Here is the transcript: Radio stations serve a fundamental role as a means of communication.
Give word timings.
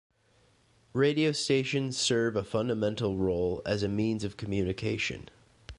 Radio 0.93 1.31
stations 1.31 1.95
serve 1.95 2.35
a 2.35 2.43
fundamental 2.43 3.17
role 3.19 3.61
as 3.67 3.83
a 3.83 3.87
means 3.87 4.23
of 4.23 4.35
communication. 4.35 5.29